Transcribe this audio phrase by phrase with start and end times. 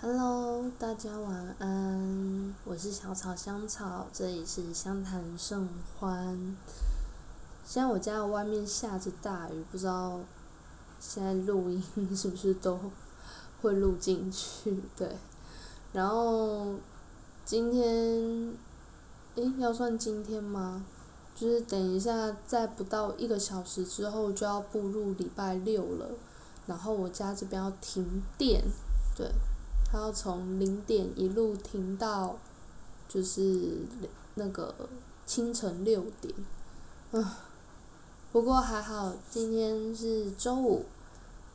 [0.00, 6.56] Hello，大家晚安，我是小草香草，这里是相谈甚欢。
[7.64, 10.20] 现在我家外面下着大雨，不知道
[11.00, 11.82] 现在录音
[12.14, 12.78] 是不是都
[13.60, 14.80] 会录进去？
[14.96, 15.16] 对，
[15.92, 16.76] 然后
[17.44, 18.56] 今天，
[19.34, 20.86] 诶，要算今天吗？
[21.34, 26.10] 就是等一下，在不到一个小时之后就要步入礼拜六了，
[26.66, 28.62] 然后我家这边要停电，
[29.16, 29.32] 对。
[29.90, 32.36] 它要从零点一路停到，
[33.08, 33.78] 就是
[34.34, 34.74] 那个
[35.24, 36.34] 清晨六点，
[37.12, 37.38] 啊，
[38.30, 40.84] 不过还好今天是周五，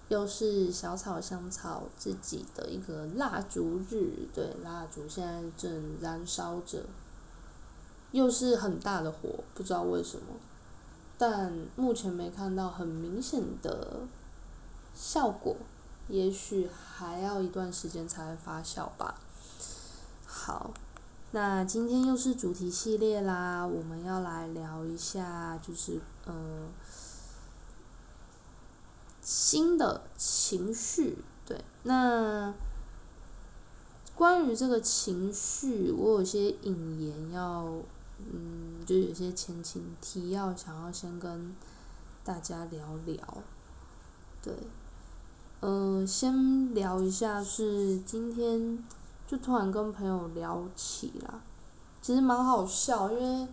[0.10, 6.86] 又是小草香草自己的一个蜡烛日，对，蜡烛现在正燃烧着，
[8.12, 10.36] 又是很大的火，不知道为什么，
[11.20, 14.08] 但目前没看到很明显的
[14.96, 15.56] 效果。
[16.08, 19.16] 也许还要一段时间才会发酵吧。
[20.26, 20.72] 好，
[21.32, 26.68] 那今天又是主题系列啦，我们要来聊一下，就是呃，
[29.22, 31.24] 新的情绪。
[31.46, 32.54] 对，那
[34.16, 37.66] 关于这个情绪，我有些引言要，
[38.20, 41.56] 嗯，就有些前情提要，想要先跟
[42.24, 43.18] 大家聊聊。
[44.42, 44.54] 对。
[45.66, 48.84] 嗯，先聊一下是今天
[49.26, 51.40] 就突然跟朋友聊起啦，
[52.02, 53.48] 其实蛮好笑，因为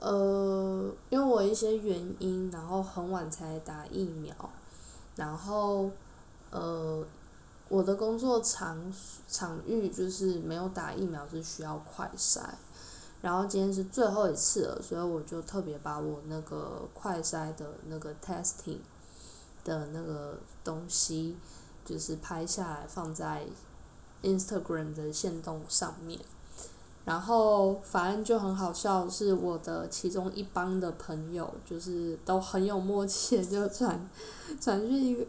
[0.00, 4.34] 呃，因为我一些原因，然后很晚才打疫苗，
[5.14, 5.92] 然后
[6.50, 7.06] 呃，
[7.68, 8.92] 我的工作场
[9.28, 12.40] 场域就是没有打疫苗是需要快筛，
[13.22, 18.78] 然后今天是最后一次了，所以我就特别把我那个快筛的那个 testing。
[19.62, 21.36] 的那个东西，
[21.84, 23.46] 就是拍下来放在
[24.22, 26.20] Instagram 的线动上面，
[27.04, 34.08] 然后反正就很好笑，是我的其中一帮的朋友，就是都很有默契，就传
[34.60, 35.26] 传讯一个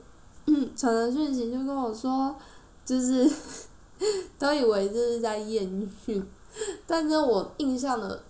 [0.76, 2.36] 传了讯息就跟我说，
[2.86, 3.32] 就是
[4.38, 6.28] 都以为这是在验孕，
[6.86, 8.24] 但是我印象的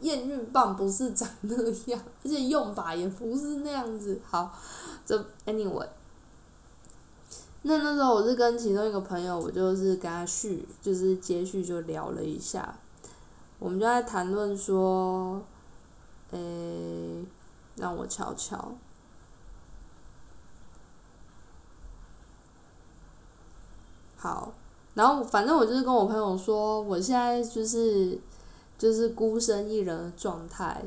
[0.00, 1.54] 验孕棒不是长那
[1.86, 4.52] 样，而且用法也不是那样子，好。
[5.06, 5.88] 就 anyway，
[7.62, 12.78] 那那时候我是跟其中一个朋友，我就是跟他续，就是接续就聊了一下，
[13.58, 15.42] 我们就在谈论说，
[16.30, 17.24] 诶，
[17.76, 18.72] 让我瞧瞧，
[24.16, 24.54] 好，
[24.94, 28.18] 然后反正我就是跟我朋友说，我现在就是
[28.78, 30.82] 就是孤身一人的状态。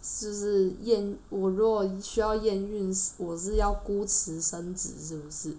[0.00, 5.56] 就是验我如果需要验孕，我是要孤雌生殖是不是？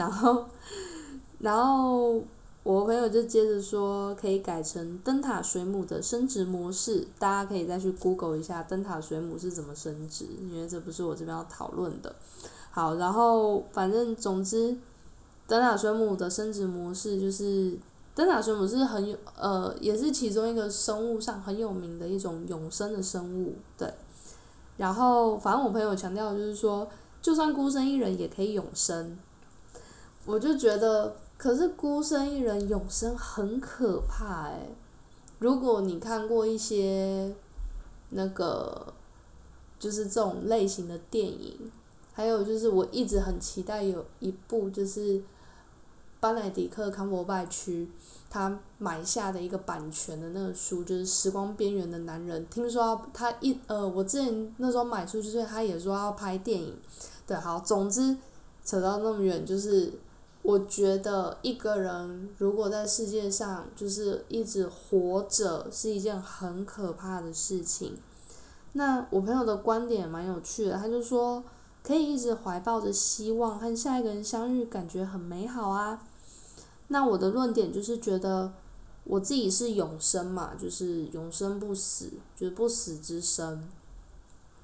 [0.00, 0.46] 然后，
[1.40, 2.22] 然后
[2.62, 12.16] 我朋友就接着说，可以改成灯塔水母的生殖模式，大家可以再去 Google 一下灯塔水母是怎么生殖，因为这不是我这边要讨论的。
[12.70, 14.78] 好，然后反正总之，
[15.46, 17.78] 灯塔水母的生殖模式就是。
[18.12, 23.88] 灯塔水母是很有呃，也是其中一个生物上很有名的一种永生的生物，对。
[24.76, 26.86] 然后，反正我朋友强调就是说，
[27.22, 29.16] 就算孤身一人也可以永生。
[30.30, 34.74] 我就觉得，可是孤身一人永生很可怕诶。
[35.38, 37.34] 如果你看过一些
[38.10, 38.92] 那个，
[39.78, 41.72] 就是这种类型的电影，
[42.12, 45.22] 还有就是我一直很期待有一部就是。
[46.22, 47.90] 班莱迪克康伯拜区，
[48.28, 52.44] 他买下的一个版权的那个书，就是《时光边缘的男人》。
[52.50, 56.76] 听说他一呃，我之前那时候买书就是他也说要拍电影。
[57.26, 58.14] 对，好，总之
[58.62, 59.90] 扯到那么远，就是
[60.42, 67.98] 我觉得一个人如果在世界上就是一直活着是一件很可怕的事情。
[68.72, 71.44] 那我朋友的观点蛮有趣的，他就说
[71.82, 76.02] 可以一直怀抱着希望和下一个人相遇，感觉很美好啊。
[76.88, 78.52] 那我的论点就是觉得，
[79.04, 83.68] 我自己是永生嘛，就是永生不死，就是不死之身。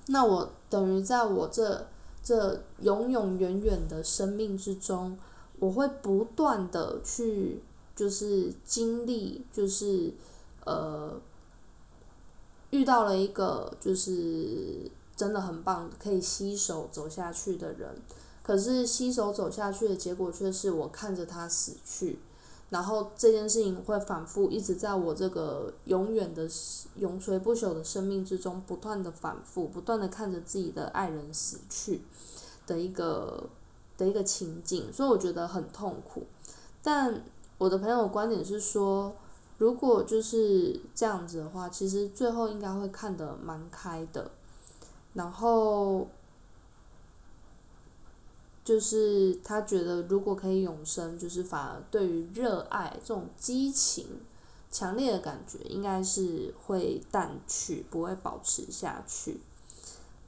[0.07, 1.87] 那我等于在我这
[2.23, 5.19] 这永永远远的生命之中，
[5.59, 7.63] 我会不断的去
[7.95, 10.13] 就是经历，就是
[10.65, 11.21] 呃
[12.71, 17.97] 遇到了一个就是真的很棒，可以携手走下去的人。
[18.43, 22.19] 可是携手走下去的结果却是我看着他死去，
[22.71, 26.49] 然后这件事情会反复一直在我这个永远的
[26.95, 32.03] 永垂不朽的生命之中不断的反复，不断的看着自己的爱人死去
[32.69, 33.49] 的一个
[33.97, 36.27] 的一个情景，所以我觉得很痛苦。
[36.83, 37.25] 但
[37.59, 39.17] 我的朋友观点是说，
[39.59, 44.31] 如果就是这样子的话，其实最后应该会看得蛮开的。
[45.15, 46.09] 然后
[48.65, 54.07] 就是他觉得，如果可以永生，就是反而对于热爱这种激情、
[54.71, 59.41] 强烈的感觉，应该是会淡去，不会保持下去。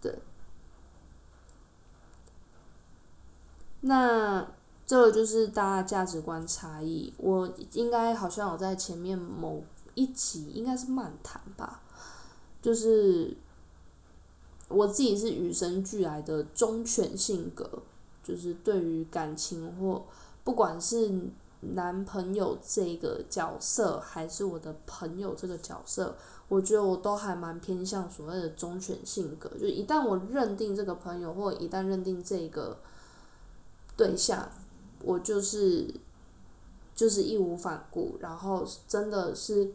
[0.01, 0.19] 对。
[3.81, 4.45] 那
[4.85, 7.13] 这个就是大家价值观差异。
[7.17, 9.63] 我应该好像有在前面某
[9.95, 11.83] 一集，应该是漫谈吧，
[12.61, 13.37] 就是
[14.69, 17.69] 我自己是与生俱来的忠犬性格，
[18.25, 20.05] 就是对于感情或
[20.43, 21.13] 不管是
[21.61, 26.17] 男朋友这个角色，还是我的朋友这个角色，
[26.49, 29.49] 我觉得我都还蛮偏向所谓的忠犬性格。
[29.51, 32.77] 就一旦我认定这个朋友，或一旦认定这个。
[33.99, 34.49] 对象，
[35.03, 35.93] 我就是
[36.95, 39.73] 就是义无反顾，然后真的是，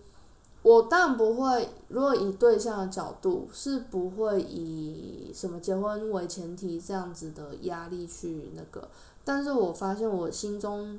[0.61, 8.87] 我当然不会，如果以对象的角度，是不会以什么结婚为前提这样子的压力去那个，
[9.25, 10.97] 但是我发现我心中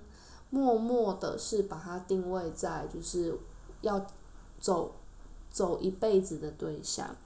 [0.51, 3.39] 默默的是把它定位在就是
[3.81, 4.07] 要
[4.61, 4.93] 走
[5.51, 7.17] 走一辈子的对象，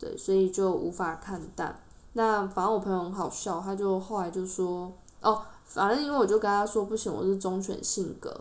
[0.00, 1.80] 对，所以就无法看淡。
[2.14, 4.92] 那反正我朋友很好笑，他就后来就说。
[5.20, 8.32] 哦，反正因为我就跟他说不行，我是忠犬性格，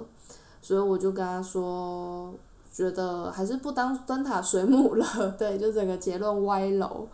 [0.62, 2.32] 所以我就跟他说，
[2.72, 7.08] 觉得还是不当灯塔水母了，对，就整个结论歪楼。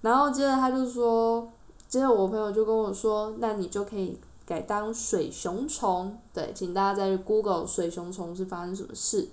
[0.00, 1.48] 然后接着他就说，
[1.88, 9.28] 接着我朋友就跟我说，那你就可以改当水熊虫，对，请大家在 Google 水熊虫是发生什么事。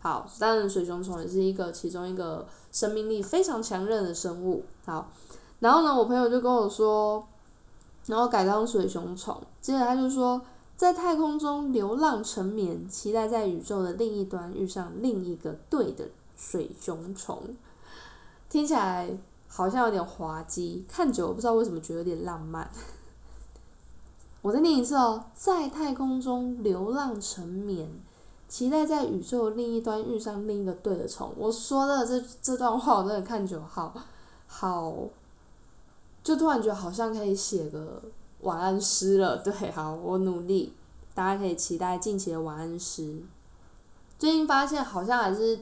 [0.00, 4.64] 好，当然水熊虫也是一个其中一个生命力非常强韧的生物。
[4.84, 5.10] 好，
[5.58, 7.26] 然后呢，我朋友就跟我说。
[8.06, 10.40] 然后改当水熊虫，接着他就说，
[10.76, 17.56] 在太空中流浪成眠，期待在宇宙的另一端遇上另一个对的水熊虫。
[18.48, 19.18] 听起来
[19.48, 22.70] 好像有点滑稽，看久了不知道为什么觉得有点浪漫。
[24.40, 27.90] 我再念一次哦，在太空中流浪成眠，
[28.46, 31.32] 期待在宇宙另一端遇上另一个对的虫。
[31.36, 33.92] 我说的这这段话，我真的看久好
[34.46, 34.94] 好。
[36.26, 38.02] 就突然觉得好像可以写个
[38.40, 40.74] 晚安诗了， 对，好，我努力，
[41.14, 43.22] 大家可以期待近期的晚安诗。
[44.18, 45.60] 最近发现好像还是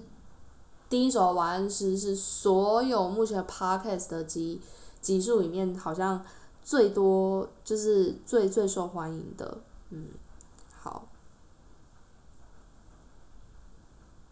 [0.89, 4.59] 第一首晚安诗是所有目前 podcast 的集
[5.03, 6.25] 集数里面好像
[6.63, 9.59] 最多就是最最受欢迎的，
[9.91, 10.07] 嗯，
[10.81, 11.09] 好，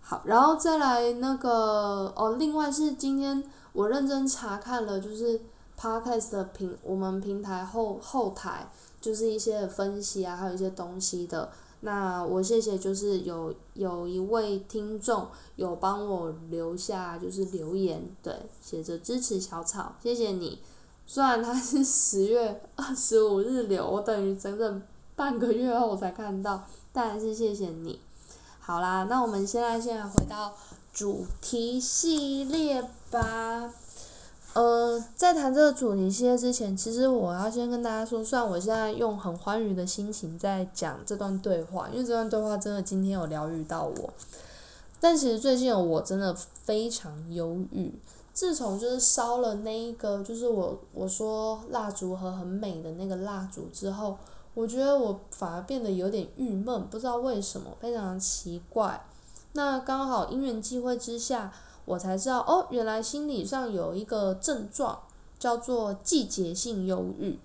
[0.01, 3.45] 好，然后再来那个哦，另外是今天
[3.75, 5.39] 我认真查看了，就是。
[5.83, 8.71] Podcast 的平，我们平台后后台
[9.01, 11.51] 就是一些分析啊，还有一些东西的。
[11.81, 15.27] 那我谢谢，就是有有一位听众
[15.57, 18.33] 有帮我留下就是留言，对，
[18.63, 20.61] 写着支持小草，谢谢你。
[21.05, 24.83] 虽然他是十月二十五日留，我等于整整
[25.17, 27.99] 半个月后我才看到，但还是谢谢你。
[28.61, 30.55] 好啦，那我们现在现在回到
[30.93, 33.73] 主题系列吧。
[34.55, 44.13] 呃，在谈这个主题系列之前，其实我要先跟大家说，虽然我现在用很欢愉的心情在讲这段对话，因为这段对话真的今天有疗愈到我，
[45.01, 47.95] 但其实最近我真的非常忧郁。
[48.35, 54.19] 自从就是烧了那一个，就是我我说蜡烛盒很美的那个蜡烛之后，
[54.53, 59.03] 我觉得我反而变得有点郁闷，不知道为什么，非常奇怪。
[59.55, 61.51] 那刚好因缘际会之下。
[61.85, 65.03] 我才知道哦，原来心理上有一个症状
[65.39, 67.39] 叫做季节性忧郁。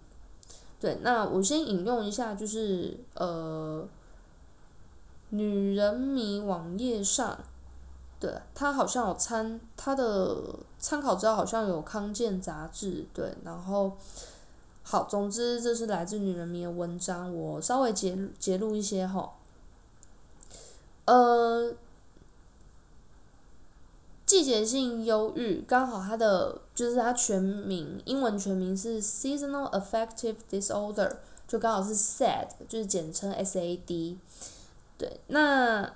[0.79, 3.83] 对，那我先引用一下，就是呃，
[5.29, 7.39] 女人迷网页上，
[8.19, 10.37] 对，它好像有参它的
[10.77, 13.93] 参考资料好像有康健杂志，对，然后
[14.83, 19.33] 好，总之这是来自女人迷的文章，我稍微截截录一些哈，
[21.05, 21.73] 呃。
[24.37, 31.11] 季节性忧郁，刚好它的就是它全名，英文全名是 Seasonal Affective Disorder，
[31.47, 34.17] 就刚好是 SAD，就是简称 SAD。
[34.95, 35.91] 对，那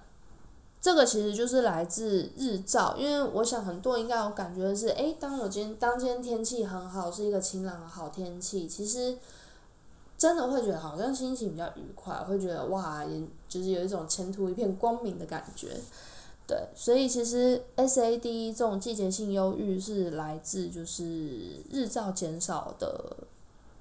[0.82, 9.20] 这个其实就是来自日照，因为我想很多人应该有感觉的是，诶，当我今天当今天天气很好，是一个晴朗的好天气，其实
[10.18, 13.06] 真的会觉得好像心情比较愉快，会觉得哇，
[13.48, 15.80] 就是有一种前途一片光明的感觉。
[16.52, 23.16] 对，所以其实 SAD 这种季节性忧郁是来自就是日照减少的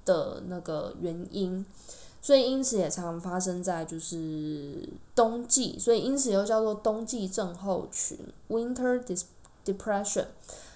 [0.05, 1.65] 的那个原因。
[2.21, 9.03] 所以因此也常发生在就是冬季，所以因此又叫做冬季症候群 （Winter
[9.65, 10.27] Depression）。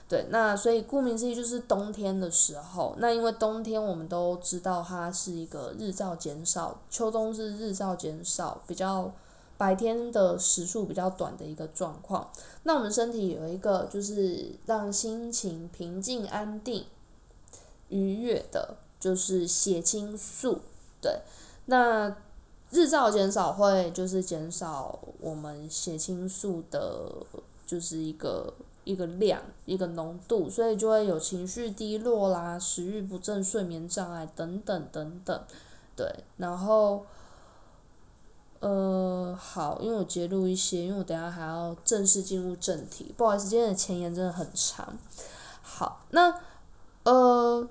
[0.09, 2.95] 对，那所以顾名思义就是冬天的时候。
[2.97, 9.13] 那因为冬天我们都知道它是一个日照减少，秋冬是日照减少，比较
[9.57, 12.29] 白天的时数比较短的一个状况。
[12.63, 16.85] 那我们身体有一个就是让心情平静、安定、
[17.89, 20.59] 愉悦的，就是血清素。
[21.01, 21.21] 对，
[21.65, 22.15] 那
[22.71, 27.11] 日照减少会就是减少我们血清素的，
[27.65, 28.53] 就是一个。
[28.85, 35.43] 一个量，一个浓度，所以就会有情绪低落啦、食欲不振、睡眠障碍等等等等，
[35.95, 36.07] 对，
[36.37, 37.03] 然后，
[38.59, 44.97] 呃，好，因为我揭露一些，因为我等下还要正式进入正题，不好意思，今天的前言真的很长。
[45.61, 46.39] 好，那
[47.03, 47.67] 呃，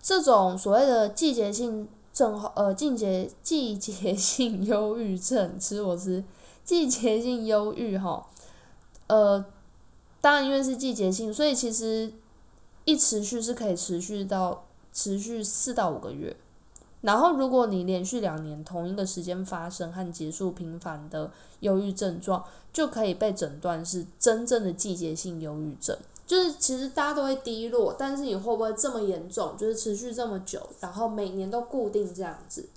[0.00, 6.24] 这种所谓的季节性症候，呃，季节季节性忧郁症，其实我是
[6.64, 8.26] 季节性忧郁哈，
[9.06, 9.44] 呃。
[10.20, 12.12] 当然，因为是季节性，所以其实
[12.84, 16.36] 一持续是可以持续到持续四到五个月。
[17.02, 21.30] 然后，如果你连续两年同一个时间发生和结束频繁的
[21.60, 25.96] 忧郁症状，就可以被诊断是真正的季节性忧郁症。
[26.24, 29.54] 就是其实大家都会低落，但是你会不会这么严重？
[29.58, 32.68] 就是持续这么久，然后每年都固定这样子，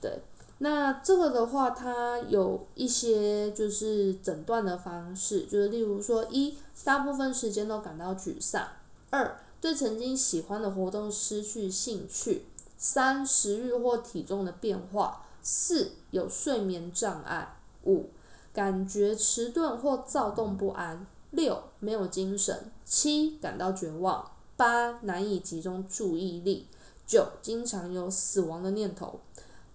[0.00, 0.20] 对。
[0.58, 8.62] 那这个的话，它有一些就是诊断的方式，就是例如说，一大部分时间都感到沮丧；
[9.10, 12.42] 二对曾经喜欢的活动失去兴趣；
[12.84, 18.10] 三食欲或体重的变化；四有睡眠障碍；五
[18.52, 26.66] 感觉迟钝或躁动不安；六没有精神；七感到绝望；八难以集中注意力；
[27.06, 29.20] 九经常有死亡的念头。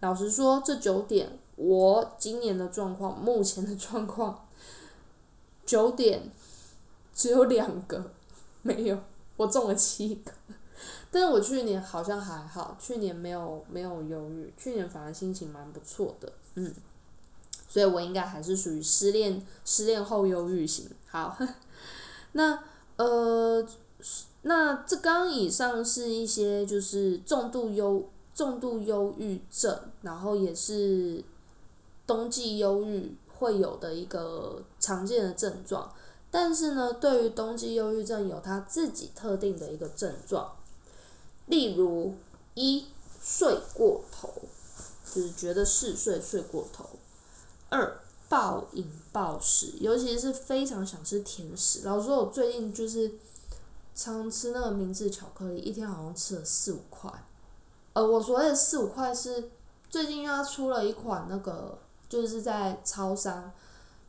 [0.02, 4.50] 老实说，这九点我今年的状况，目前的状况，
[5.66, 6.30] 九点
[7.14, 8.12] 只有两个
[8.62, 9.00] 没有，
[9.38, 10.34] 我中了七个，
[11.12, 16.74] 但是我去年好像还好，去年没有没有忧郁，去年反而心情蛮不错的，嗯，
[17.68, 20.90] 所以我应该还是属于失恋失恋后忧郁型。
[21.08, 21.38] 好，
[22.34, 22.64] 那
[22.98, 23.66] 呃，
[24.44, 28.10] 那这刚以上是一些就是重度忧。
[28.38, 31.24] 重度忧郁症，然后也是
[32.06, 35.92] 冬季忧郁会有的一个常见的症状。
[36.30, 40.54] 但是呢，对于冬季忧郁症有它自己特定的一个症状，
[41.48, 42.16] 例如
[42.54, 42.86] 一
[43.22, 44.32] 睡过头，
[45.14, 46.86] 就是觉得嗜睡睡过头；
[47.70, 48.00] 二
[48.30, 51.82] 暴饮暴食，尤其是非常想吃甜食。
[51.84, 53.14] 老实说，我最近就是
[53.96, 57.12] 常吃那个明治巧克力，一天好像吃了四五块。
[57.94, 59.50] 呃，我所谓的四五块是
[59.90, 63.52] 最近它出了一款那个，就是在超商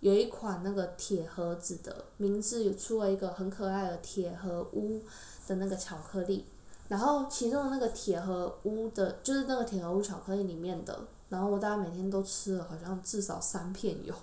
[0.01, 5.03] 有一款那个铁盒子的，名字出了一个很可爱的铁盒屋
[5.47, 6.45] 的那个巧克力，
[6.89, 14.15] 然后其中的那个铁盒屋的，就是那个铁盒屋巧克力里面的，然后我大概每天都吃了好像至少三片有，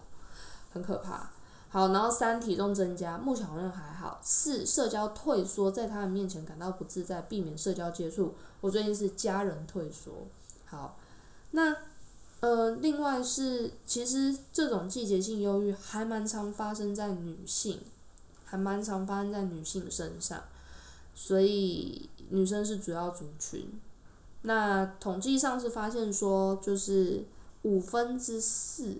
[0.73, 1.29] 很可怕。
[1.69, 4.19] 好，然后三体重增加，目前好像还好。
[4.23, 8.33] 四社交退缩，在他人面前感到不自在，避免社交接触。
[8.61, 10.13] 我最近是家人退缩。
[10.65, 10.97] 好，
[11.51, 11.75] 那
[12.39, 17.81] 呃，另外是其实这种季节性忧郁还蛮常发生在女性，
[18.45, 20.41] 还蛮常发生在女性身上，
[21.15, 23.67] 所以女生是主要族群。
[24.43, 27.25] 那统计上是发现说，就是
[27.63, 28.97] 五分之四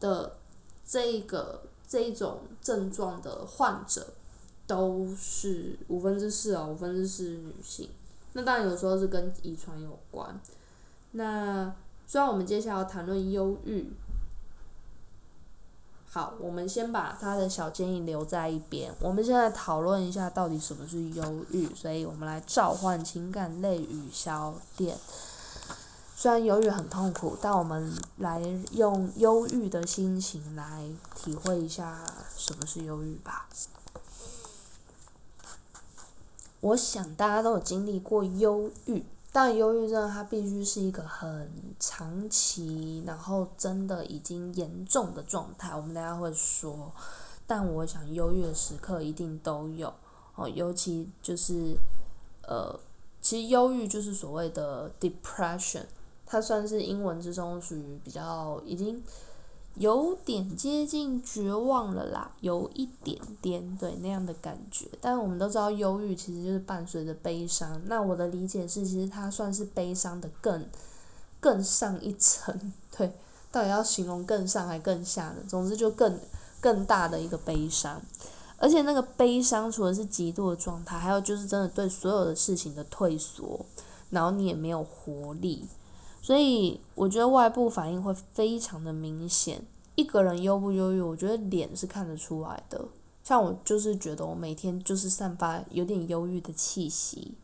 [0.00, 0.38] 的
[0.86, 1.64] 这个。
[1.86, 4.14] 这种症状的患者
[4.66, 7.88] 都是五分之四哦，五分之四女性。
[8.32, 10.40] 那当然有时候是跟遗传有关。
[11.12, 11.72] 那
[12.04, 13.92] 虽然我们接下来要谈论忧郁，
[16.14, 18.94] 好，我们先把他的小建议留在一边。
[19.00, 21.74] 我们现在讨论一下到底什么是忧郁。
[21.74, 24.96] 所以我们来召唤情感类语小点。
[26.14, 28.40] 虽然忧郁很痛苦，但我们来
[28.70, 31.98] 用忧郁的心情来体会一下
[32.36, 33.48] 什么是忧郁吧。
[36.60, 41.50] 我想大家都有经历过忧郁，但忧郁症它必须是一个很
[41.80, 45.74] 长期，然后真的已经严重的状态。
[45.74, 46.92] 我们大家会说，
[47.44, 49.92] 但我想忧郁的时刻一定都有
[50.36, 51.76] 哦，尤其就是
[52.46, 52.78] 呃，
[53.20, 55.82] 其实忧郁就是所谓的 depression。
[56.24, 59.02] 它算是英文之中属于比较已经
[59.76, 64.86] 有点接近绝望了啦，有一点点对那样的感觉。
[65.00, 67.82] 但是我们都知道，忧郁其实就是伴随着悲伤。
[67.86, 70.64] 那我的理解是，其实它算是悲伤的更
[71.40, 73.12] 更上一层， 对，
[73.50, 75.38] 到底要形容更上还更下呢？
[75.48, 76.18] 总之就更
[76.60, 78.00] 更大的一个悲伤，
[78.58, 83.66] 而且那个悲伤除了是极度的状态，还有就是真的对所有的事情的退缩，
[84.10, 85.66] 然后你也没有活力，
[86.24, 89.62] 所以我觉得外部反应会非常的明显。
[89.94, 92.82] 一个人忧不忧郁，我觉得脸是看得出来的。
[93.22, 97.34] 像我就是觉得我每天就是散发有点忧郁的气息。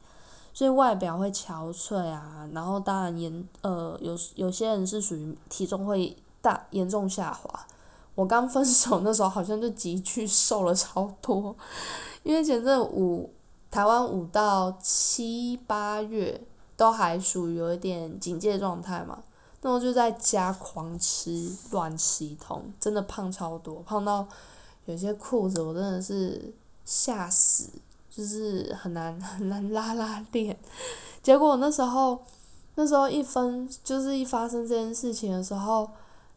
[0.54, 7.66] 所以外表会憔悴啊，然后当然严呃有有些人是属于体重会大严重下滑。
[8.14, 11.54] 我刚分手那时候好像就急剧瘦了超多，
[12.22, 13.30] 因为前阵五
[13.70, 16.42] 台湾五到七八月
[16.80, 19.22] 都还属于有一点警戒状态嘛，
[19.60, 24.26] 那我就在家狂吃乱吃一通，真的胖超多，胖到
[24.87, 26.54] 有些裤子我真的是
[26.87, 27.68] 吓死。
[28.12, 30.58] 就是很难 很难拉拉链，
[31.22, 32.20] 结果那时候
[32.75, 35.88] 那时候一分就是一发生这件事情的时候，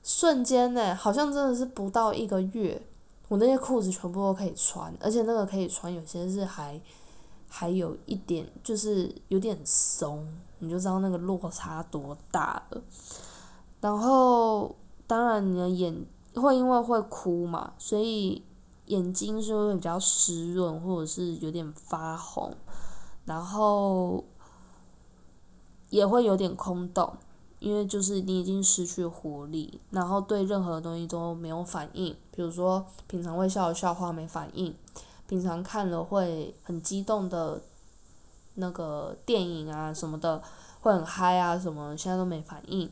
[0.04, 2.80] 瞬间呢，好像真的是不到一个月，
[3.28, 6.80] 我那些裤子全部都可以穿，而且那个可以穿，有些是还
[7.56, 12.82] 还有一点就是有点松，你就知道那个落差多大了。
[13.80, 18.44] 然后当然你的眼会因为会哭嘛，所以。
[18.88, 22.54] 眼睛是会比较湿润，或者是有点发红，
[23.24, 24.26] 然后
[25.90, 27.14] 也会有点空洞，
[27.60, 32.14] 因为就是你已经失去活力，然后对任何东西都没有反应。
[32.36, 34.76] 比如说平常会笑的笑话没反应，
[35.34, 37.60] 平常看了会很激动的
[38.54, 40.40] 那个电影啊什么的，
[40.80, 42.88] 会很嗨啊什么，现在都没反应。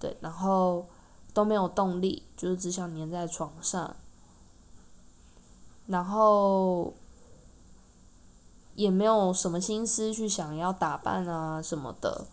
[0.00, 0.86] 对，然后
[1.34, 3.94] 都没有动力，就是只想黏在床上。
[5.86, 6.94] 然后
[8.74, 12.24] 也没有什么心思去想要打扮啊什么的，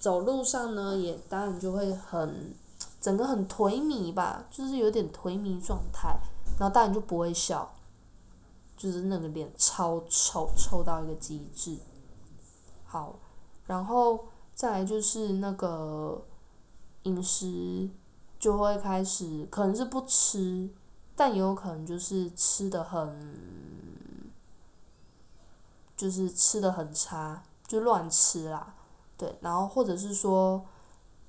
[0.00, 2.54] 走路上呢也当然就会很
[2.98, 6.18] 整个很颓靡吧，就是有点颓靡状态，
[6.58, 7.75] 然后当然就不会笑，
[8.76, 11.78] 就是那个脸超臭，臭到一个极致。
[12.84, 13.16] 好，
[13.66, 16.24] 然后再来就是那个
[17.04, 17.88] 饮食
[18.38, 20.68] 就会开始可能是不吃。
[21.18, 24.30] 但也有可能就是吃的很，
[25.96, 28.74] 就是吃的很差，就乱吃啦，
[29.16, 30.62] 对，然后或者是说，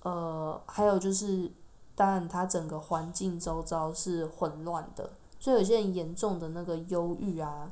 [0.01, 1.49] 呃，还有就是，
[1.95, 5.09] 当然他整个环境周遭是混乱的，
[5.47, 7.71] 所以有些人严重的那个忧郁啊，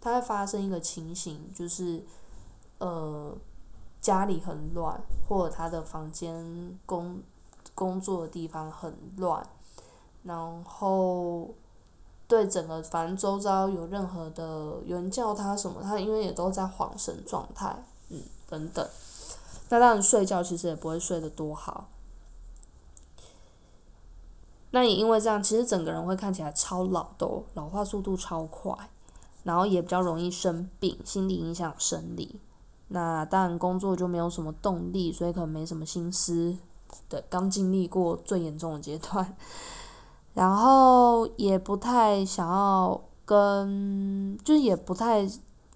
[0.00, 2.04] 他会发生一个情形，就是，
[2.78, 3.32] 呃，
[4.00, 7.22] 家里很乱，或者他的房间工
[7.76, 9.40] 工作的地方很乱。
[10.24, 11.54] 然后，
[12.26, 18.84] 对整个反正周遭有任何的有人叫他什么，他因为也都在恍神状态，嗯，等等。
[19.68, 21.86] 那当然睡觉其实也不会睡得多好。
[24.76, 28.76] 那也因为这样，其实整个人会看起来超老的，老化速度超快，
[29.42, 32.38] 然后也比较容易生病，心理影响生理。
[32.88, 36.58] 那当然工作就没有什么动力，所以可能没什么心思。
[37.08, 39.34] 对，刚经历过最严重的阶段。
[40.34, 45.26] 然后也不太想要跟，就是也不太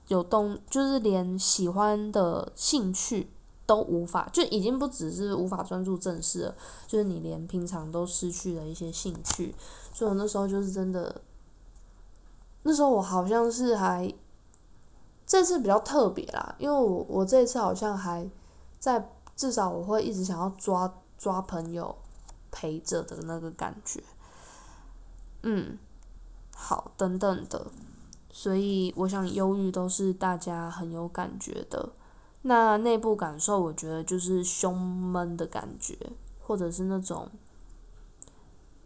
[0.08, 3.30] 有动，就是连喜欢的兴趣
[3.70, 6.54] 都无法，就已经不只是无法专注正事了，
[6.88, 9.54] 就是你连平常都失去了一些兴趣。
[9.92, 11.20] 所以我那时候就是真的，
[12.64, 14.12] 那时候我好像是还，
[15.24, 18.28] 这次比较特别啦，因为我我这次好像还
[18.80, 21.94] 在，至少我会一直想要抓抓朋友
[22.50, 24.02] 陪着的那个感觉。
[25.44, 25.78] 嗯，
[26.56, 27.68] 好，等等的，
[28.32, 31.90] 所以我想忧郁都是大家很有感觉的。
[32.42, 35.96] 那内部感受，我觉得就是胸闷的感觉，
[36.40, 37.28] 或者是那种，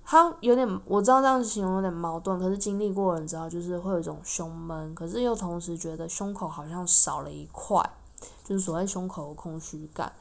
[0.04, 7.80] 它有点，我知道这样子形容有点矛盾，可是经历过人知道，就是会有一种胸闷，可是又同时觉得胸口好像少了一块，
[8.42, 10.12] 就是所谓胸口的空虚感。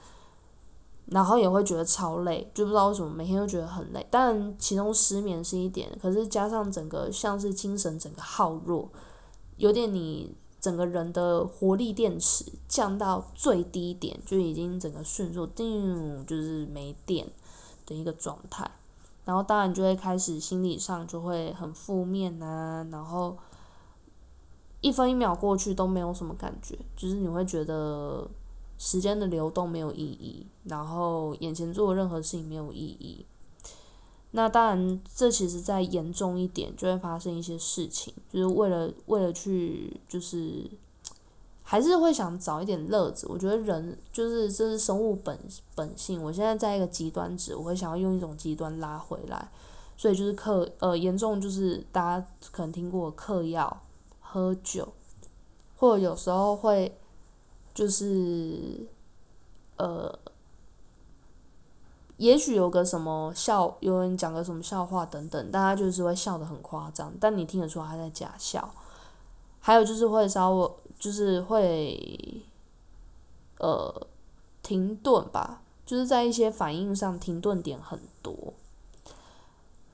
[1.08, 4.08] 然后也会觉得超累，就不知道为什么每天都觉得很累。
[4.10, 8.90] 当然，其中失眠是一点，可是加上整个像是精神整个耗弱，
[9.58, 10.34] 有点你
[10.64, 17.28] 整个人的活力电池降到最低点，就已经整个迅速叮就是没电
[17.86, 18.72] 的一个状态。
[19.26, 23.38] 然后当然就会开始心理上就会很负面啊，然后
[24.80, 28.28] 一分一秒过去都没有什么感觉，就是你会觉得。
[28.76, 33.26] 时间的流动没有意义，然后眼前做的任何事情没有意义。
[34.36, 40.68] 那当然，这其实再严重一点，就会发生一些事情，就是为了为了去就是
[41.62, 43.28] 还是会想找一点乐子。
[43.30, 45.40] 我觉得人就是这是生物本
[45.76, 46.22] 本性。
[46.24, 49.52] 我现在在一个极端值，我会想要用一种极端拉回来。
[49.96, 53.84] 所以就是嗑呃严重就是大家可能听过嗑药、
[54.20, 54.92] 喝酒，
[55.78, 56.98] 或者有时候会
[57.76, 58.88] 就是
[59.78, 60.18] 呃，
[62.24, 68.74] 也许有个什么笑，有人讲个什么笑话等等，大家就是会笑得很夸张，但你听得出他在假笑。
[69.60, 72.42] 还有就是会稍微就是会
[73.60, 74.08] 呃
[74.62, 78.54] 停顿吧，就是在一些反应上停顿点很多。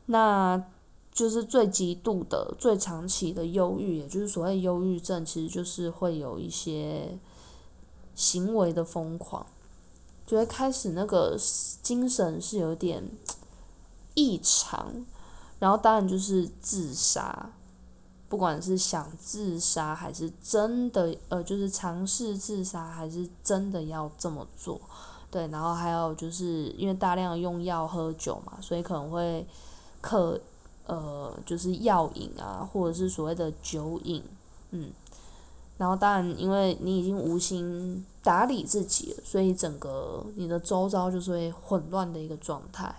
[0.06, 0.64] 那
[1.12, 7.18] 就是最极度的、最长期的忧郁，也就是所谓忧郁症，其实就是会有一些
[8.14, 9.46] 行为的疯狂，
[10.30, 11.36] 觉得开始那个
[11.82, 13.04] 精神是有点
[14.14, 14.94] 异常，
[15.58, 17.52] 然后当然就是自杀，
[18.28, 24.80] 不管是想自杀还是真的呃，就是尝试自杀还是真的要这么做，
[25.32, 29.48] 对，然后还有就是因为大量用药、喝酒嘛，所以可能会。
[30.02, 30.40] 可，
[30.86, 34.24] 呃，就是药瘾啊，或者是所谓的酒瘾，
[34.72, 34.94] 嗯，
[35.80, 42.94] 然后当然，因为你已经无心打理自己，所以整个你的周遭就是会混乱的一个状态，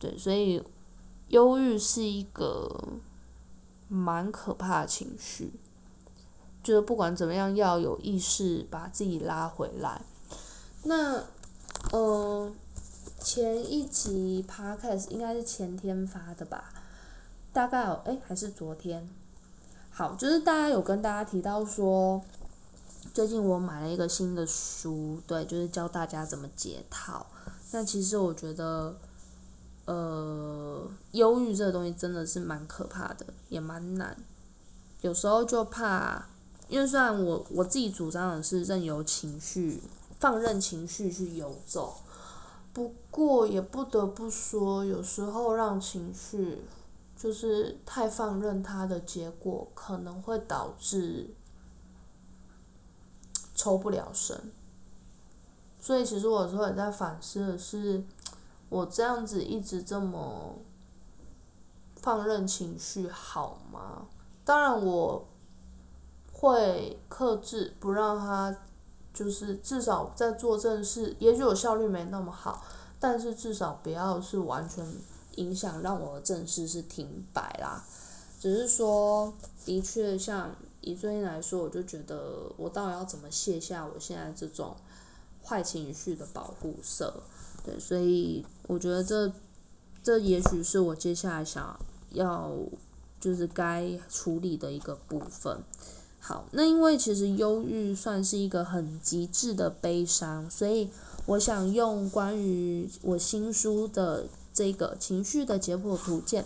[0.00, 0.60] 对，所以
[1.28, 2.76] 忧郁是一个
[3.86, 5.52] 蛮可怕的情绪，
[6.64, 10.02] 就是不管怎么样，要有意识把自己拉回来。
[10.82, 11.22] 那，
[11.92, 12.52] 呃。
[13.20, 16.72] 前一集 podcast 应该是前天发的吧，
[17.52, 19.06] 大概有哎还是昨天，
[19.98, 22.22] 好，就是大家有跟大家提到说，
[23.12, 27.26] 最近我买了一个新的书，对，就是教大家怎么解套。
[27.72, 28.94] 但其实我觉得，
[29.86, 34.16] 呃，忧郁这个东西真的是蛮可怕的，也蛮难。
[35.00, 36.26] 有时候就怕，
[36.68, 39.82] 因为虽然我我自己主张的是任由情绪，
[40.20, 41.96] 放任情绪去游走。
[42.72, 46.62] 不过也不得不说，有时候让情绪
[47.18, 51.34] 就是太放任他的结果，可能会导致
[53.54, 54.50] 抽不了身。
[55.78, 58.02] 所以其实我有时候也在反思的是，
[58.70, 60.54] 我这样子一直这么
[61.96, 64.06] 放任情绪好吗？
[64.44, 65.26] 当然我
[66.32, 68.56] 会克制，不让他。
[69.14, 72.62] 就是至少在做正事，也许我效率没那么好，
[73.00, 74.86] 但是至少不要是完全
[75.38, 77.84] 影响让我的正事是停摆啦。
[78.40, 79.32] 只是说，
[79.64, 84.76] 的确像以最近来说，我就觉得我到底要怎么卸下我现在这种
[85.44, 87.22] 坏情绪的保护色？
[87.64, 89.32] 对，所以我觉得这
[90.02, 91.78] 这也许是我接下来想
[92.10, 92.52] 要
[93.20, 95.60] 就是该处理的一个部分。
[96.20, 100.90] 好，那因为其实忧郁算是一个很极致的悲伤，所以
[101.26, 104.26] 我想用关于我新书的
[104.58, 106.44] 这个情绪的解剖图鉴，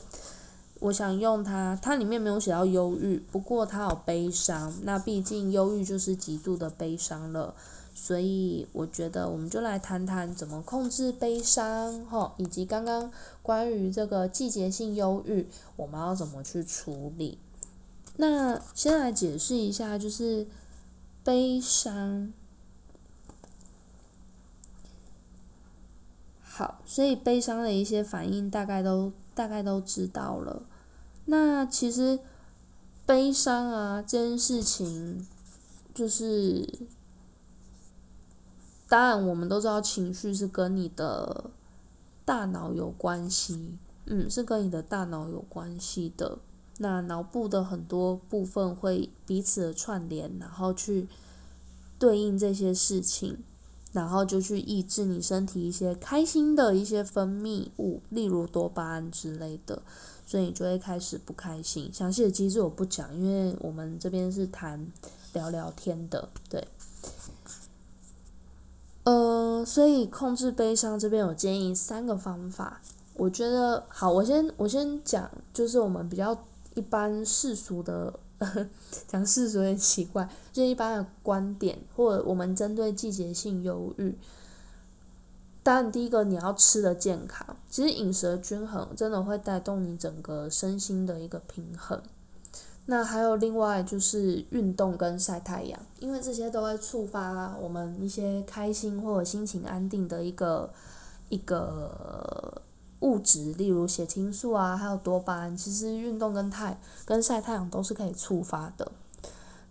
[0.80, 7.54] 我想用它，它里面没有写到忧郁，不过它有悲伤，那毕竟忧郁就是极度的悲伤了，
[7.94, 17.38] 所以我觉得我们就来谈谈怎么控制悲伤，哈，以及刚刚关于这个季节性忧郁，我们要怎么去处理。
[18.18, 20.46] 那先来解释一下，就是
[21.24, 22.34] 悲伤。
[26.84, 30.62] 所以悲伤的一些反应大概都大概都知道了。
[31.24, 32.18] 那其实
[33.06, 35.26] 悲伤啊这件事情，
[35.94, 36.68] 就是
[38.88, 41.50] 当然我们都知道情绪是跟你的
[42.24, 46.38] 大脑有关系，嗯，是跟你的大脑有关系的。
[46.78, 51.06] 那脑部的很多部分会彼此的串联，然后去
[51.98, 53.38] 对应这些事情，
[53.92, 59.82] 然后就去抑制你身体一些开心的一些分泌物，例如多巴胺之类的，
[60.26, 61.92] 所以你就会开始不开心。
[61.92, 64.86] 详细的机制我不讲，因为我们这边是谈
[65.32, 66.66] 聊聊天的，对。
[69.04, 72.80] 呃，所以控制悲伤这边有建议三个方法，
[73.14, 76.44] 我觉得好，我先我先讲，就是我们比较。
[76.74, 78.18] 一般世俗的
[79.08, 84.16] 讲世俗有点奇怪，就一般的观点，或者我们针对季节性忧郁，
[85.62, 92.02] 当然第一个你要吃的健康，其实饮食均衡真的会带动你整个身心的一个平衡。
[92.86, 100.72] 那还有另外就是运动跟晒太阳，因为这些都会触发我们一些开心或者心情安定的一个
[101.28, 102.62] 一个。
[103.02, 108.90] 物质，例如血清素啊，还有多巴胺，其实运动跟太跟晒太阳都是可以触发的。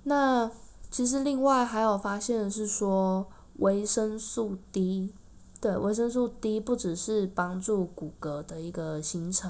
[0.04, 0.52] 那
[0.90, 3.26] 其实另外还有发现的是说，
[3.58, 5.14] 维生素 D，
[5.60, 9.50] 对，维生素 D 不只是帮助骨骼的一个形成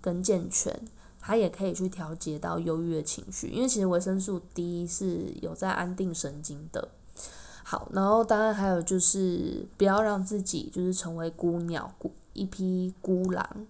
[0.00, 0.80] 跟健全，
[1.20, 6.88] 它也可以去调节到忧郁的情绪，因为其实维生素 D 是有在安定神经的。
[7.62, 13.66] 好，然后当然还有就是不要让自己就是成为孤鸟，孤一批孤狼。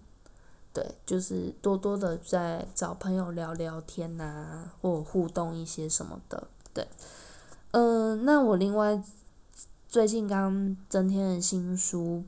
[0.72, 6.46] 对，就是多多的在找朋友聊聊天呐，或互动一些什么的。
[6.72, 6.87] 对，
[7.72, 9.02] 嗯，那我另外
[9.88, 12.22] 最近刚增添的新书，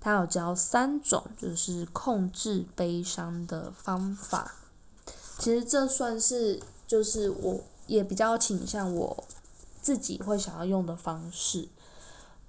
[0.00, 4.54] 它有教三种就是控制悲伤的方法。
[5.38, 9.24] 其实这算是就是我也比较倾向我
[9.82, 11.68] 自己会想要用的方式。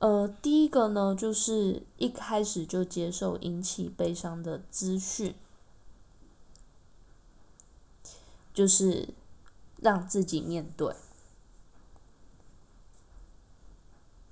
[0.03, 5.33] 呃，第一个呢，就是一开始就接受引起悲伤的资讯，
[8.53, 9.13] 就是
[9.77, 10.93] 让自己面对，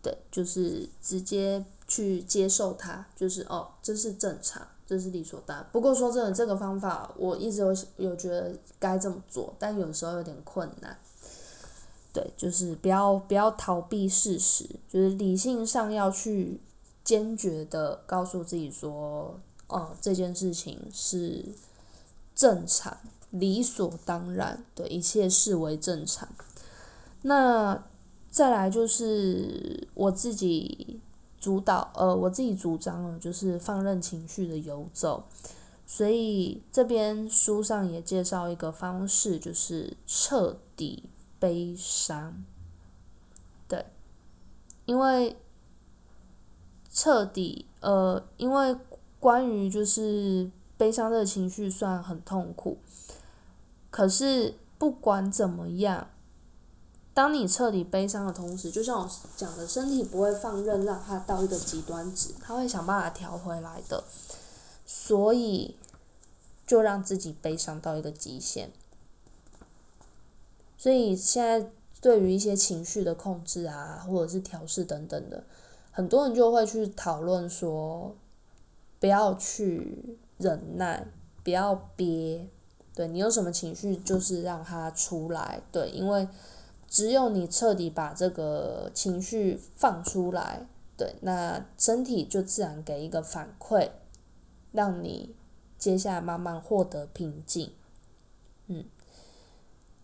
[0.03, 5.65] 对，就是直接去接受它，就是哦，这是正常，这是理所当然。
[5.71, 10.99] 不过说真的，这个方法我一直有有觉得该这么做，但有时候有点困难。
[12.13, 16.59] 对，就是不要不要逃避事实，就是理性上要去
[17.03, 21.45] 坚决的告诉自己说，哦，这件事情是
[22.35, 22.97] 正常、
[23.29, 26.27] 理所当然，对，一切视为正常。
[27.21, 27.81] 那
[28.29, 30.99] 再来就是我自己
[31.39, 35.23] 主导，呃，我自己主张了，就是放任情绪的游走。
[35.85, 41.09] 所以这边书上也介绍一个方式，就是彻底。
[41.41, 42.45] 悲伤，
[43.67, 43.83] 对，
[44.85, 45.35] 因为
[46.91, 48.77] 彻底呃，因为
[49.19, 52.77] 关于就是悲伤的情绪算很痛苦，
[53.89, 56.09] 可是不管怎么样，
[57.15, 64.03] 当你彻底悲伤的同时，就像我讲的，身体不会放任让它到一个极端值，它会想办法调回来的，
[64.85, 65.75] 所以
[66.67, 68.71] 就让自己悲伤到一个极限。
[70.81, 71.69] 所以现在
[72.01, 75.43] 对于一些情绪的控制啊，或者是调试等等的，
[75.91, 78.15] 很多人就会去讨论说，
[78.99, 81.05] 不要去忍耐，
[81.43, 82.47] 不要憋，
[82.95, 86.27] 对你有什么情绪就是让它出来，对，因为
[86.87, 90.65] 只有你彻底把这个情绪放出来，
[90.97, 93.91] 对，那身体就自然给一个反馈，
[94.71, 95.35] 让你
[95.77, 97.71] 接下来慢慢获得平静，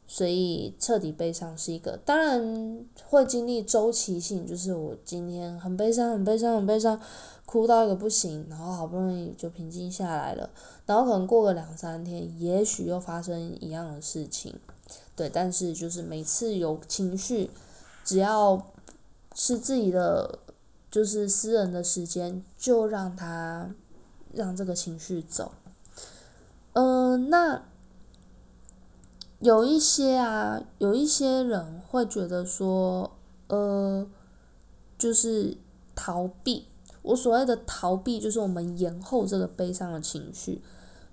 [0.10, 7.00] 所以彻底悲伤是一个，当然会经历周期性，就是我今天很悲伤，很悲伤，很悲伤，
[7.46, 10.50] 哭到一个不行，然后好不容易就平静下来了，
[10.86, 14.56] 然后可能过个两三天，也许又发生一样的事情，
[15.13, 17.52] 对，但是就是每次有情绪，
[18.06, 18.72] 只要
[19.36, 20.39] 是自己的，
[20.89, 23.70] 就是私人的时间，就让他
[24.34, 25.52] 让这个情绪走，
[26.72, 27.62] 嗯，那。
[29.39, 34.08] 有一些啊，有一些人会觉得说，呃，
[34.97, 35.56] 就是
[35.93, 36.65] 逃避。
[37.04, 40.63] 我所谓的逃避，就是我们延后这个悲伤的情绪。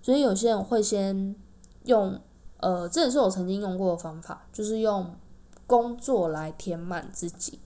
[0.01, 1.37] 所以有些人会先
[1.85, 2.19] 用，
[2.61, 5.15] 呃，这也是我曾经用过的方法，就是用
[5.67, 7.61] 工作来填满自己。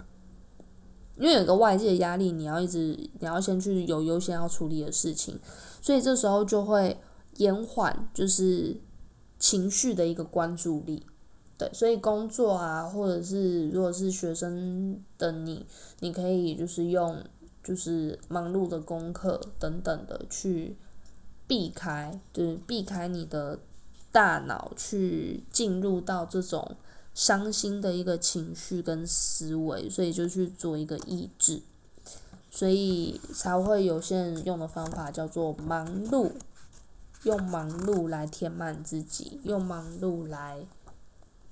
[1.16, 5.38] 因为有个外界的压力，你要一直，你要先去有优先要处理的事情，
[5.81, 7.01] 所以这时候就会
[7.37, 8.81] 延缓，就是。
[9.38, 11.07] 情绪的一个关注力，
[11.57, 15.66] 对，所以工作啊，或者是如果是学生的你，
[16.01, 17.24] 你可以就是用
[17.62, 20.77] 就是忙碌的功课等等的去
[21.46, 23.61] 避开，就是避开你的
[24.11, 26.77] 大脑去进入到这种
[27.14, 31.62] 伤心的一个情绪跟思维，所以就去做一个抑制，
[32.51, 36.33] 所以才会有些人用的方法叫做忙碌。
[37.25, 40.65] 用忙碌来填满自己，用忙碌来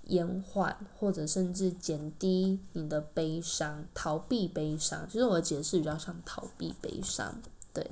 [0.04, 5.06] 延缓或者甚至减低你的悲伤，逃避悲伤。
[5.10, 7.34] 其实我的解释比较像逃避悲伤，
[7.72, 7.90] 对。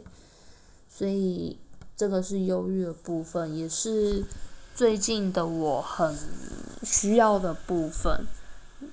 [0.89, 1.59] 所以
[1.97, 4.25] 这个是忧郁的部分，也是
[4.77, 6.17] 最近的我很
[6.85, 8.25] 需要的部分。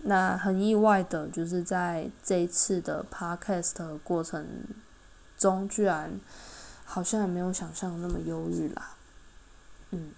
[0.04, 4.48] 那很意外的就是在这一次的 podcast 过程
[5.38, 6.20] 中，居然。
[6.94, 8.98] 好像也没有想象那么忧郁啦，
[9.92, 10.12] 嗯，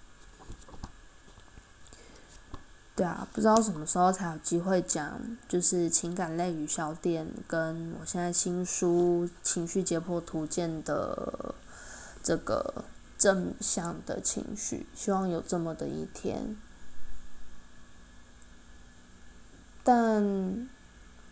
[2.96, 11.54] 对啊，不知道什么时候才有机会讲，就是情感类语小店跟我现在新书《情绪解剖图鉴》的
[12.24, 12.86] 这个
[13.20, 16.58] 正向的情绪，希望有这么的一天。
[19.84, 20.68] 但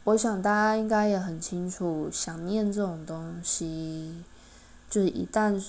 [0.04, 4.23] 我想大家应该也很清楚，想念这种东西，
[4.91, 5.65] 就是一旦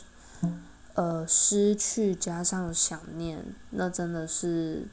[0.95, 4.89] 呃失去加上想念，那真的是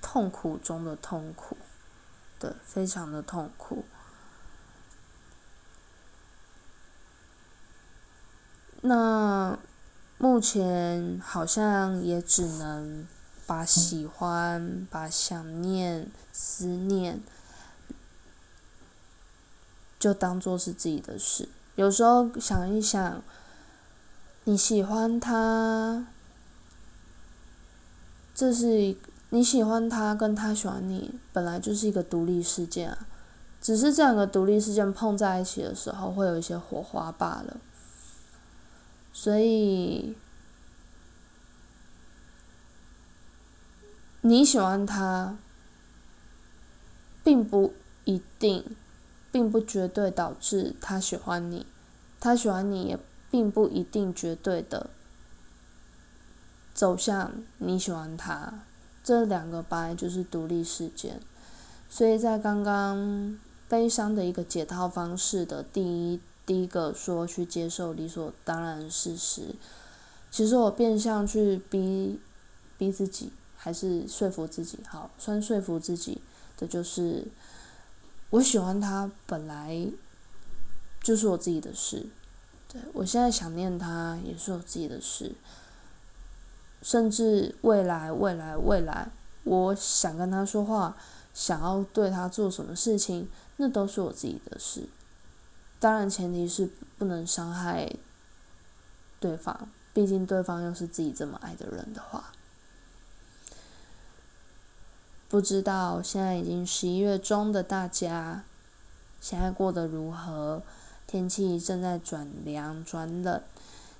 [0.00, 1.56] 痛苦中的痛苦，
[2.38, 3.84] 对，非常的痛苦。
[8.82, 9.58] 那
[10.18, 13.06] 目前好像也只能
[13.46, 17.20] 把喜欢、把想念、思念，
[19.98, 21.48] 就当做是自己的事。
[21.74, 23.22] 有时候想一想，
[24.44, 26.06] 你喜欢他，
[28.34, 28.96] 这是
[29.30, 33.06] 你喜欢他跟他喜欢你，本来就是一个独立事件啊。
[33.60, 37.60] 只是这两个独立事件碰在一起的时候，会有一些火花罢了。
[39.12, 40.16] 所以，
[44.22, 45.38] 你喜欢他，
[47.22, 47.74] 并不
[48.04, 48.74] 一定，
[49.30, 51.64] 并不绝对导致他喜欢你；
[52.18, 52.98] 他喜欢你，也
[53.32, 54.90] 并不一定绝对的
[56.72, 58.62] 走向你喜欢他。
[59.02, 61.20] 这两个本来就是独立事件。
[61.88, 63.36] 所以在刚刚
[63.68, 66.20] 悲伤的一个解套方式的第一。
[66.44, 69.54] 第一个说去接受理所当然事实，
[70.28, 72.18] 其实我变相去逼
[72.76, 76.20] 逼自己，还是说服自己，好，算说服自己
[76.56, 77.28] 的就是，
[78.30, 79.88] 我喜欢他本来
[81.00, 82.06] 就是我自己的事，
[82.72, 85.34] 对我现在想念他也是我自己的事，
[86.80, 89.10] 甚至未来未来未来，
[89.44, 90.96] 我想跟他说话，
[91.34, 94.88] 想要对他做什么事情，那都是我自己的事。
[95.78, 97.94] 当然，前提是不能伤害
[99.20, 102.32] 对方，毕竟对方又是自己这么爱的人的话。
[105.28, 108.44] 不知道现在已经十一月中的大家，
[109.20, 110.62] 现在过得如何？
[111.06, 113.42] 天气正在转凉转冷，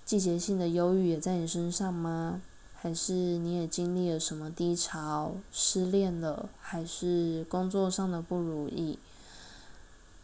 [0.04, 2.42] 季节性的忧郁也在你身上吗？
[2.74, 5.34] 还是你也经历了什么低潮？
[5.52, 8.98] 失恋了，还是工作上的不如意？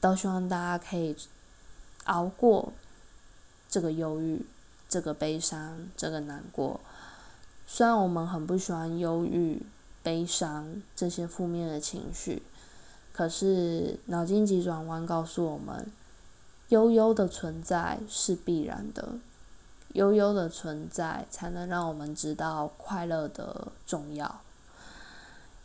[0.00, 1.16] 都希望大家可以。
[2.04, 2.72] 熬过
[3.68, 4.46] 这个忧郁、
[4.88, 6.80] 这个悲伤、这个难过。
[7.66, 9.60] 虽然我们很不喜欢忧郁、
[10.02, 12.42] 悲伤这些负面的情绪，
[13.12, 15.92] 可是脑筋急转弯告诉我们，
[16.68, 19.18] 悠悠的存在是必然的，
[19.94, 24.42] 悠悠的存在才能让我们知道快乐的重要。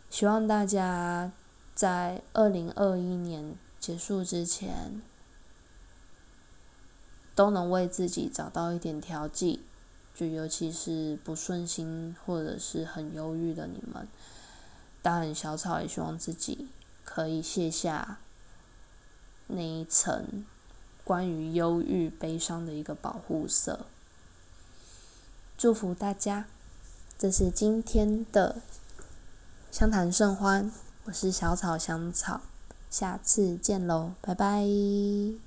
[0.09, 1.31] 希望大家
[1.73, 5.01] 在二零二一年结束之前。
[7.35, 9.65] 都能为自己找到一点调剂，
[10.13, 14.07] 就尤其是不顺心或者是很忧郁的你们，
[15.01, 16.67] 当然小草也希望自己
[17.03, 18.19] 可以卸下
[19.47, 20.45] 那一层
[21.03, 23.85] 关于忧郁、悲伤的一个保护色。
[25.57, 26.45] 祝福大家，
[27.17, 28.61] 这是今天的
[29.71, 30.71] 相谈甚欢，
[31.05, 32.41] 我是小草香草，
[32.89, 35.42] 下次见喽，拜拜。